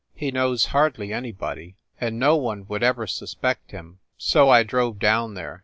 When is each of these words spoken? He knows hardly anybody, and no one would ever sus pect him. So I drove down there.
He 0.15 0.31
knows 0.31 0.65
hardly 0.73 1.13
anybody, 1.13 1.75
and 1.99 2.17
no 2.17 2.35
one 2.35 2.65
would 2.69 2.81
ever 2.81 3.05
sus 3.05 3.35
pect 3.35 3.69
him. 3.69 3.99
So 4.17 4.49
I 4.49 4.63
drove 4.63 4.97
down 4.97 5.35
there. 5.35 5.59